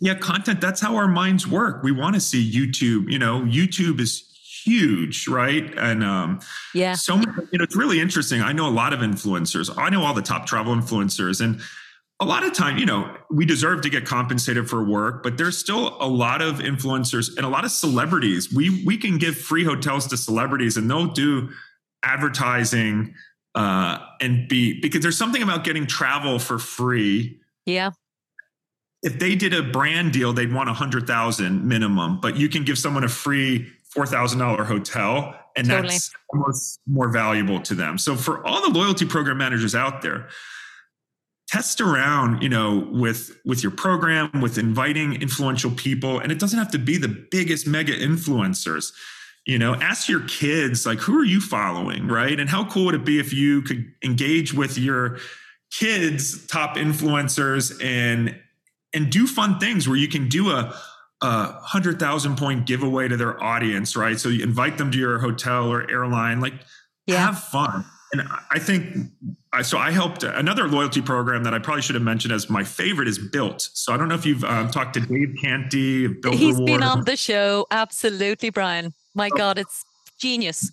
[0.00, 0.60] yeah, content.
[0.60, 1.82] That's how our minds work.
[1.82, 3.10] We want to see YouTube.
[3.10, 4.30] You know, YouTube is
[4.64, 5.72] huge, right?
[5.78, 6.40] And um,
[6.74, 8.42] yeah, so many, you know, it's really interesting.
[8.42, 9.72] I know a lot of influencers.
[9.76, 11.60] I know all the top travel influencers, and
[12.20, 15.56] a lot of time, you know, we deserve to get compensated for work, but there's
[15.56, 18.52] still a lot of influencers and a lot of celebrities.
[18.52, 21.50] We we can give free hotels to celebrities, and they'll do
[22.02, 23.14] advertising
[23.54, 27.40] uh, and be because there's something about getting travel for free.
[27.64, 27.90] Yeah.
[29.06, 32.64] If they did a brand deal, they'd want a hundred thousand minimum, but you can
[32.64, 35.90] give someone a free four thousand dollar hotel, and totally.
[35.90, 37.98] that's almost more valuable to them.
[37.98, 40.28] So for all the loyalty program managers out there
[41.48, 46.58] test around you know with with your program with inviting influential people and it doesn't
[46.58, 48.92] have to be the biggest mega influencers
[49.46, 52.96] you know ask your kids like who are you following right and how cool would
[52.96, 55.18] it be if you could engage with your
[55.70, 58.36] kids top influencers and
[58.94, 60.74] and do fun things where you can do a
[61.22, 65.18] a hundred thousand point giveaway to their audience right so you invite them to your
[65.18, 66.52] hotel or airline like
[67.06, 67.16] yeah.
[67.16, 69.10] have fun and I think
[69.62, 69.78] so.
[69.78, 73.18] I helped another loyalty program that I probably should have mentioned as my favorite is
[73.18, 73.68] Bilt.
[73.72, 76.08] So I don't know if you've um, talked to Dave Canty.
[76.08, 76.66] Bilt He's Reward.
[76.66, 77.66] been on the show.
[77.70, 78.94] Absolutely, Brian.
[79.14, 79.36] My oh.
[79.36, 79.84] God, it's
[80.18, 80.70] genius.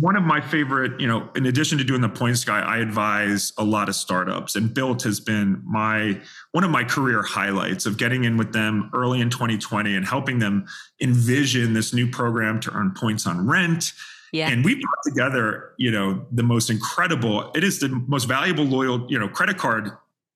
[0.00, 3.52] One of my favorite, you know, in addition to doing the points guy, I advise
[3.58, 6.20] a lot of startups, and Bilt has been my
[6.52, 10.38] one of my career highlights of getting in with them early in 2020 and helping
[10.38, 10.66] them
[11.00, 13.92] envision this new program to earn points on rent
[14.32, 14.48] yeah.
[14.50, 19.06] And we brought together, you know, the most incredible, it is the most valuable loyal,
[19.10, 19.90] you know, credit card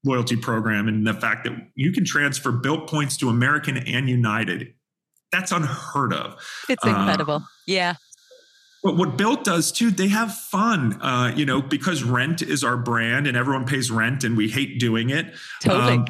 [0.05, 4.75] loyalty program and the fact that you can transfer Bilt points to American and United.
[5.33, 6.37] That's unheard of.
[6.69, 7.37] It's incredible.
[7.37, 7.95] Uh, yeah.
[8.85, 12.77] But what Bilt does too, they have fun, uh, you know, because rent is our
[12.77, 15.35] brand and everyone pays rent and we hate doing it.
[15.63, 15.95] Totally.
[15.95, 16.07] Um,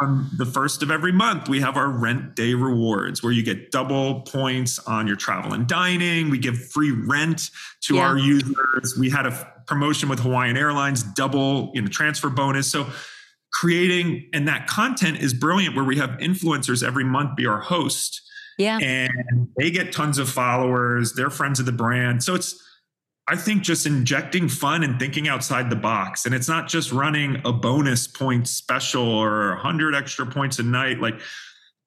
[0.00, 3.70] on the first of every month, we have our rent day rewards where you get
[3.70, 6.30] double points on your travel and dining.
[6.30, 7.50] We give free rent
[7.82, 8.08] to yeah.
[8.08, 8.96] our users.
[8.98, 12.70] We had a promotion with Hawaiian Airlines, double you know, transfer bonus.
[12.72, 12.86] So
[13.52, 18.20] creating and that content is brilliant where we have influencers every month be our host.
[18.58, 18.78] Yeah.
[18.78, 21.14] And they get tons of followers.
[21.14, 22.22] They're friends of the brand.
[22.22, 22.60] So it's
[23.26, 26.26] I think just injecting fun and thinking outside the box.
[26.26, 31.00] And it's not just running a bonus point special or 100 extra points a night.
[31.00, 31.18] Like,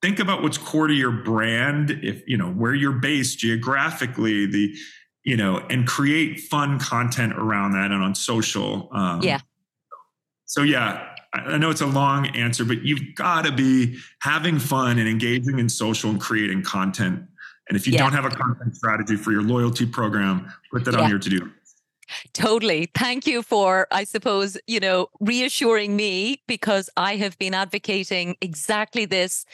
[0.02, 4.76] think about what's core to your brand, if, you know, where you're based geographically, the,
[5.24, 8.90] you know, and create fun content around that and on social.
[8.92, 9.42] Um, yeah.
[10.46, 14.98] So, yeah, I know it's a long answer, but you've got to be having fun
[14.98, 17.28] and engaging in social and creating content
[17.70, 18.00] and if you yeah.
[18.00, 21.02] don't have a content strategy for your loyalty program, put that yeah.
[21.02, 21.52] on your to do
[22.34, 22.90] Totally.
[22.94, 29.06] Thank you for, I suppose, you know, reassuring me because I have been advocating exactly
[29.06, 29.46] this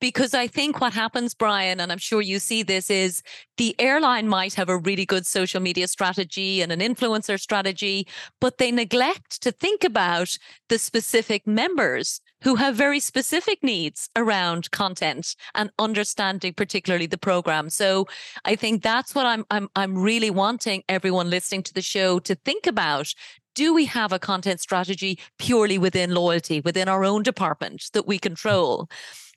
[0.00, 3.22] because I think what happens, Brian, and I'm sure you see this, is
[3.56, 8.06] the airline might have a really good social media strategy and an influencer strategy,
[8.40, 14.70] but they neglect to think about the specific members who have very specific needs around
[14.70, 17.70] content and understanding particularly the program.
[17.70, 18.06] So
[18.44, 22.34] I think that's what I'm I'm I'm really wanting everyone listening to the show to
[22.34, 23.12] think about
[23.54, 28.16] do we have a content strategy purely within loyalty, within our own department that we
[28.16, 28.88] control?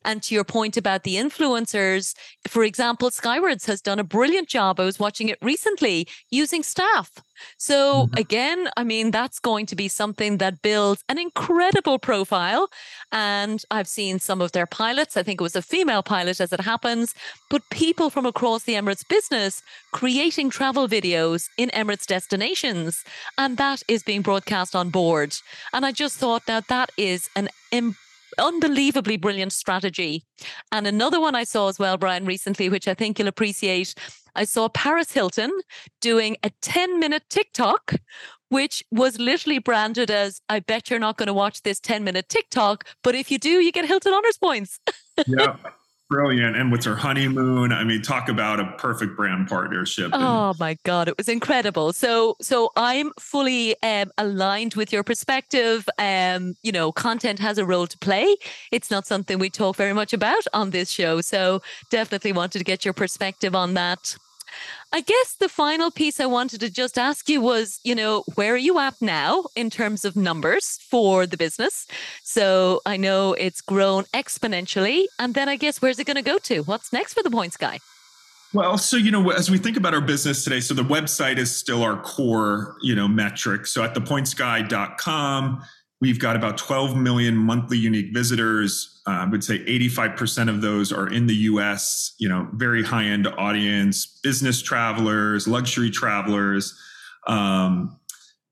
[0.04, 2.16] And to your point about the influencers,
[2.48, 4.80] for example, Skywards has done a brilliant job.
[4.80, 7.12] I was watching it recently using staff.
[7.58, 8.18] So, mm-hmm.
[8.18, 12.70] again, I mean, that's going to be something that builds an incredible profile.
[13.12, 15.18] And I've seen some of their pilots.
[15.18, 17.14] I think it was a female pilot as it happens,
[17.50, 23.04] but people from across the Emirates business creating travel videos in Emirates destinations.
[23.38, 25.36] And that is being broadcast on board.
[25.74, 27.50] And I just thought now that is an
[28.38, 30.24] unbelievably brilliant strategy.
[30.72, 33.96] And another one I saw as well, Brian, recently, which I think you'll appreciate.
[34.36, 35.52] I saw Paris Hilton
[36.00, 37.96] doing a 10 minute TikTok,
[38.50, 42.30] which was literally branded as I bet you're not going to watch this 10 minute
[42.30, 44.80] TikTok, but if you do, you get Hilton honors points.
[45.28, 45.56] yeah.
[46.12, 46.58] Brilliant.
[46.58, 50.12] And with her honeymoon, I mean, talk about a perfect brand partnership.
[50.14, 51.94] Oh my God, it was incredible.
[51.94, 55.88] So, so I'm fully um, aligned with your perspective.
[55.98, 58.36] Um, you know, content has a role to play.
[58.72, 61.22] It's not something we talk very much about on this show.
[61.22, 64.18] So, definitely wanted to get your perspective on that.
[64.94, 68.54] I guess the final piece I wanted to just ask you was, you know, where
[68.54, 71.88] are you at now in terms of numbers for the business?
[72.24, 75.06] So I know it's grown exponentially.
[75.20, 76.64] And then I guess where's it going to go to?
[76.64, 77.80] What's next for the Points Guy?
[78.54, 81.56] Well, so you know, as we think about our business today, so the website is
[81.56, 83.66] still our core, you know, metric.
[83.66, 85.64] So at thepointsguy.com,
[86.02, 89.02] we've got about 12 million monthly unique visitors.
[89.08, 93.06] Uh, I would say 85% of those are in the US, you know, very high
[93.06, 96.78] end audience, business travelers, luxury travelers.
[97.28, 98.00] Um,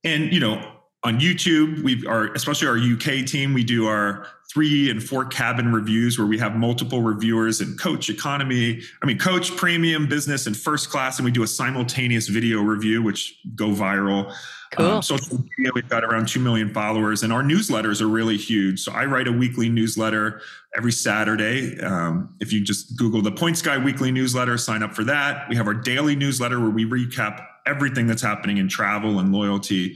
[0.03, 4.89] and, you know, on YouTube, we are, especially our UK team, we do our three
[4.89, 9.55] and four cabin reviews where we have multiple reviewers in coach economy, I mean, coach
[9.55, 11.17] premium business and first class.
[11.17, 14.33] And we do a simultaneous video review, which go viral.
[14.71, 14.85] Cool.
[14.85, 18.81] Um, social media, we've got around 2 million followers, and our newsletters are really huge.
[18.81, 20.41] So I write a weekly newsletter
[20.75, 21.79] every Saturday.
[21.79, 25.47] Um, if you just Google the Points Guy weekly newsletter, sign up for that.
[25.49, 29.95] We have our daily newsletter where we recap everything that's happening in travel and loyalty.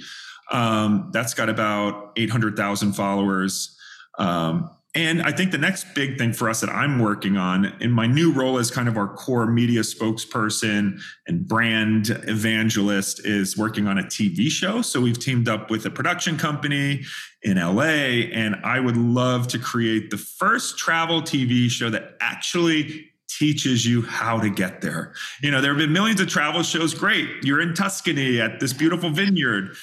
[0.51, 3.77] Um, that's got about 800,000 followers.
[4.19, 7.89] Um, and I think the next big thing for us that I'm working on in
[7.89, 13.87] my new role as kind of our core media spokesperson and brand evangelist is working
[13.87, 14.83] on a TV show.
[14.83, 17.03] So we've teamed up with a production company
[17.41, 23.09] in LA, and I would love to create the first travel TV show that actually
[23.27, 25.13] teaches you how to get there.
[25.41, 26.93] You know, there have been millions of travel shows.
[26.93, 27.27] Great.
[27.43, 29.75] You're in Tuscany at this beautiful vineyard.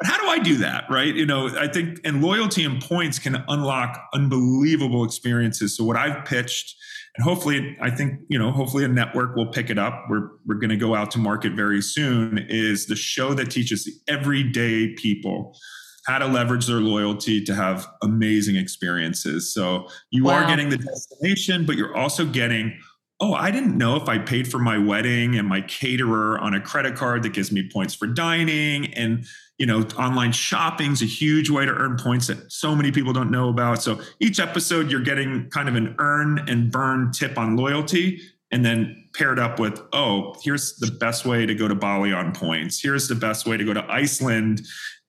[0.00, 0.84] But how do I do that?
[0.88, 1.14] Right.
[1.14, 5.76] You know, I think, and loyalty and points can unlock unbelievable experiences.
[5.76, 6.74] So, what I've pitched,
[7.16, 10.06] and hopefully, I think, you know, hopefully a network will pick it up.
[10.08, 13.84] We're, we're going to go out to market very soon, is the show that teaches
[13.84, 15.54] the everyday people
[16.06, 19.52] how to leverage their loyalty to have amazing experiences.
[19.52, 20.32] So, you wow.
[20.32, 22.78] are getting the destination, but you're also getting
[23.22, 26.60] oh, I didn't know if I paid for my wedding and my caterer on a
[26.60, 28.94] credit card that gives me points for dining.
[28.94, 29.26] And,
[29.60, 33.12] you know, online shopping is a huge way to earn points that so many people
[33.12, 33.82] don't know about.
[33.82, 38.22] So each episode, you're getting kind of an earn and burn tip on loyalty.
[38.50, 42.32] And then paired up with, oh, here's the best way to go to Bali on
[42.32, 42.80] points.
[42.82, 44.62] Here's the best way to go to Iceland.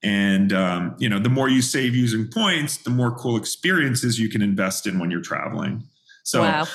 [0.04, 4.28] And, um, you know, the more you save using points, the more cool experiences you
[4.28, 5.82] can invest in when you're traveling.
[6.24, 6.68] So, wow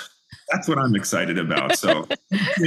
[0.51, 1.77] that's what I'm excited about.
[1.77, 2.07] So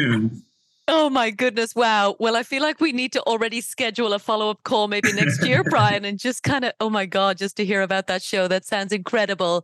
[0.91, 1.75] Oh my goodness.
[1.75, 2.15] Wow.
[2.19, 5.45] Well, I feel like we need to already schedule a follow up call maybe next
[5.45, 8.47] year, Brian, and just kind of, oh my God, just to hear about that show.
[8.47, 9.63] That sounds incredible.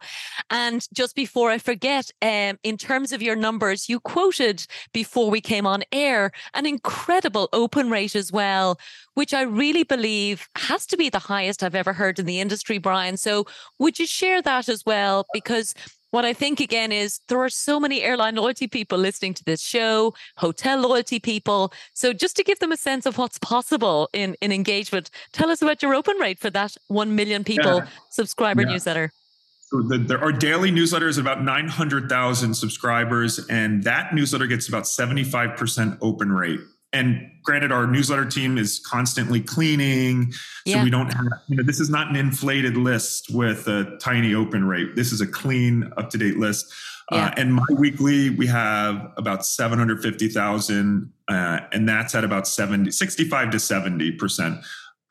[0.51, 5.41] And just before I forget, um, in terms of your numbers, you quoted before we
[5.41, 8.78] came on air an incredible open rate as well,
[9.15, 12.78] which I really believe has to be the highest I've ever heard in the industry,
[12.78, 13.17] Brian.
[13.17, 13.45] So
[13.80, 15.26] would you share that as well?
[15.34, 15.73] Because
[16.12, 19.62] what I think again is there are so many airline loyalty people listening to this
[19.62, 21.74] show, hotel loyalty people.
[21.93, 25.62] So just to give them a sense of what's possible in, in engagement, tell us
[25.62, 27.88] about your open rate for that 1 million people yeah.
[28.10, 28.70] subscriber yeah.
[28.70, 29.12] newsletter.
[29.62, 35.97] So the, there are daily newsletters about 900,000 subscribers, and that newsletter gets about 75%
[36.01, 36.60] open rate
[36.93, 40.83] and granted our newsletter team is constantly cleaning so yeah.
[40.83, 44.65] we don't have you know this is not an inflated list with a tiny open
[44.65, 46.73] rate this is a clean up to date list
[47.11, 47.25] uh, yeah.
[47.27, 53.51] uh, and my weekly we have about 750000 uh, and that's at about 70 65
[53.51, 54.57] to 70 percent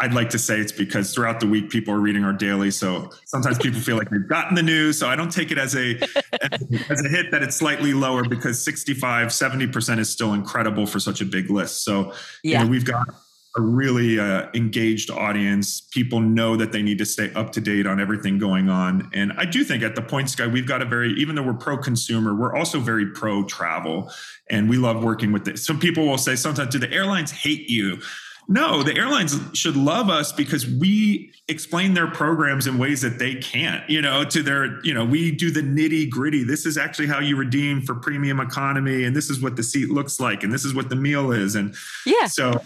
[0.04, 3.10] I'd like to say it's because throughout the week people are reading our daily, so
[3.24, 4.98] sometimes people feel like they've gotten the news.
[4.98, 5.94] So I don't take it as a
[6.90, 11.00] as a hit that it's slightly lower because 65, 70 percent is still incredible for
[11.00, 11.84] such a big list.
[11.84, 12.58] So yeah.
[12.58, 13.08] you know, we've got
[13.56, 15.80] a really uh, engaged audience.
[15.80, 19.08] People know that they need to stay up to date on everything going on.
[19.14, 21.54] And I do think at the Points Guy, we've got a very, even though we're
[21.54, 24.10] pro consumer, we're also very pro travel.
[24.50, 25.64] And we love working with this.
[25.64, 28.02] Some people will say sometimes, do the airlines hate you?
[28.46, 33.34] No, the airlines should love us because we explain their programs in ways that they
[33.34, 36.44] can't, you know, to their, you know, we do the nitty gritty.
[36.44, 39.04] This is actually how you redeem for premium economy.
[39.04, 40.42] And this is what the seat looks like.
[40.42, 41.54] And this is what the meal is.
[41.54, 41.74] And
[42.04, 42.26] yeah.
[42.26, 42.62] So,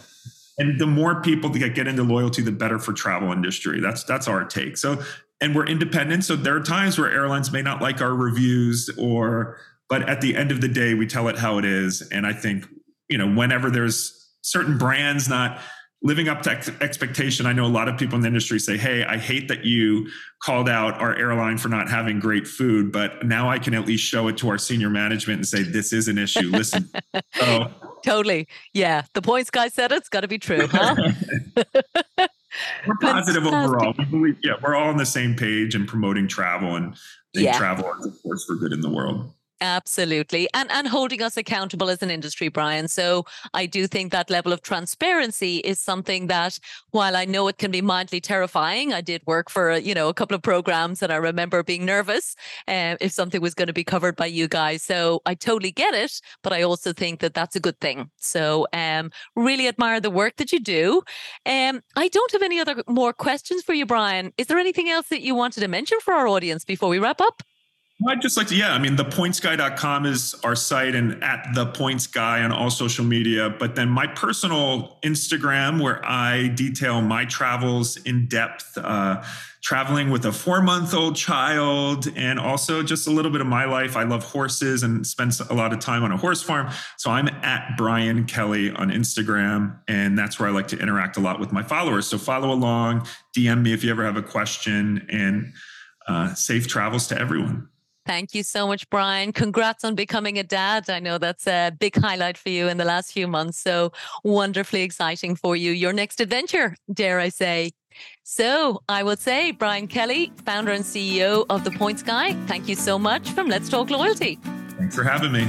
[0.59, 3.81] and the more people that get into loyalty, the better for travel industry.
[3.81, 4.77] That's, that's our take.
[4.77, 5.03] So,
[5.41, 6.25] and we're independent.
[6.25, 9.59] So there are times where airlines may not like our reviews or,
[9.89, 12.03] but at the end of the day, we tell it how it is.
[12.11, 12.67] And I think,
[13.09, 15.61] you know, whenever there's certain brands not
[16.03, 17.47] living up to ex- expectation.
[17.47, 20.09] I know a lot of people in the industry say, Hey, I hate that you
[20.43, 24.05] called out our airline for not having great food, but now I can at least
[24.05, 26.49] show it to our senior management and say, This is an issue.
[26.51, 26.89] Listen.
[27.35, 27.73] so,
[28.05, 28.47] totally.
[28.73, 29.03] Yeah.
[29.15, 30.95] The points guy said it's got to be true, huh?
[32.87, 33.95] we're positive overall.
[33.99, 36.97] We believe, yeah, we're all on the same page and promoting travel and,
[37.35, 37.59] and yeah.
[37.59, 39.33] travel is, of course, for good in the world.
[39.61, 40.49] Absolutely.
[40.55, 42.87] And and holding us accountable as an industry, Brian.
[42.87, 46.61] So I do think that level of transparency is something that
[46.93, 50.15] while I know it can be mildly terrifying, I did work for, you know, a
[50.15, 52.37] couple of programs and I remember being nervous
[52.69, 54.85] uh, if something was going to be covered by you guys.
[54.85, 58.11] So I totally get it, but I also think that that's a good thing.
[58.19, 61.03] So um really admire the work that you do.
[61.47, 64.33] Um I don't have any other more questions for you, Brian.
[64.39, 67.21] Is there anything else that you wanted to mention for our audience before we wrap
[67.21, 67.43] up?
[68.07, 72.07] I'd just like to, yeah, I mean, thepointsguy.com is our site and at the points
[72.07, 73.51] guy on all social media.
[73.51, 79.25] But then my personal Instagram, where I detail my travels in depth, uh,
[79.63, 83.65] traveling with a four month old child, and also just a little bit of my
[83.65, 83.97] life.
[83.97, 86.71] I love horses and spend a lot of time on a horse farm.
[86.99, 91.21] So I'm at Brian Kelly on Instagram, and that's where I like to interact a
[91.21, 92.07] lot with my followers.
[92.07, 95.53] So follow along, DM me if you ever have a question, and
[96.07, 97.69] uh, safe travels to everyone.
[98.09, 99.33] Thank you so much, Brian.
[99.35, 100.89] Congrats on becoming a dad.
[100.89, 103.59] I know that's a big highlight for you in the last few months.
[103.59, 103.93] So
[104.25, 105.73] wonderfully exciting for you.
[105.73, 107.73] Your next adventure, dare I say.
[108.23, 112.77] So I would say, Brian Kelly, founder and CEO of The Points Guy, thank you
[112.77, 114.39] so much from Let's Talk Loyalty.
[114.79, 115.45] Thanks for having me.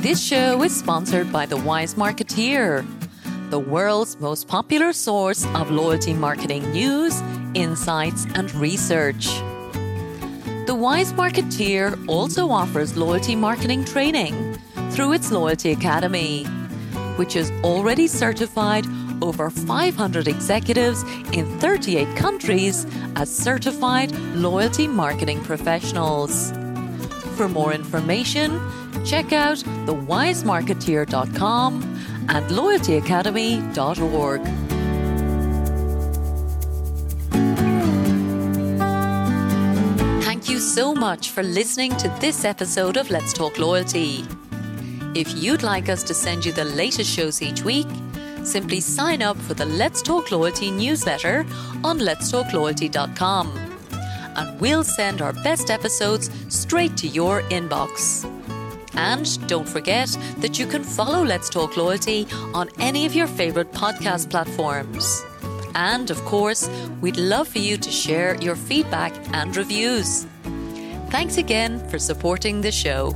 [0.00, 2.86] This show is sponsored by The Wise Marketeer,
[3.50, 7.20] the world's most popular source of loyalty marketing news
[7.54, 9.26] insights, and research.
[10.66, 14.58] The Wise Marketeer also offers loyalty marketing training
[14.90, 16.44] through its Loyalty Academy,
[17.16, 18.86] which has already certified
[19.22, 22.86] over 500 executives in 38 countries
[23.16, 26.52] as certified loyalty marketing professionals.
[27.36, 28.58] For more information,
[29.04, 31.89] check out thewisemarketeer.com
[32.28, 34.42] and loyaltyacademy.org.
[40.22, 44.24] Thank you so much for listening to this episode of Let's Talk Loyalty.
[45.14, 47.88] If you'd like us to send you the latest shows each week,
[48.44, 51.46] simply sign up for the Let's Talk Loyalty newsletter
[51.82, 53.70] on letstalkloyalty.com
[54.36, 58.24] and we'll send our best episodes straight to your inbox.
[58.94, 63.72] And don't forget that you can follow Let's Talk Loyalty on any of your favorite
[63.72, 65.24] podcast platforms.
[65.74, 66.68] And of course,
[67.00, 70.26] we'd love for you to share your feedback and reviews.
[71.10, 73.14] Thanks again for supporting the show.